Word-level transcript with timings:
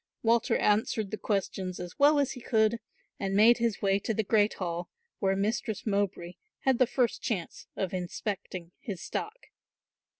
Walter 0.23 0.57
answered 0.57 1.11
the 1.11 1.17
questions 1.19 1.79
as 1.79 1.99
well 1.99 2.17
as 2.17 2.31
he 2.31 2.41
could 2.41 2.79
and 3.19 3.35
made 3.35 3.59
his 3.59 3.83
way 3.83 3.99
to 3.99 4.15
the 4.15 4.23
great 4.23 4.55
hall, 4.55 4.89
where 5.19 5.35
Mistress 5.35 5.85
Mowbray 5.85 6.37
had 6.61 6.79
the 6.79 6.87
first 6.87 7.21
chance 7.21 7.67
of 7.75 7.93
inspecting 7.93 8.71
his 8.79 8.99
stock. 8.99 9.49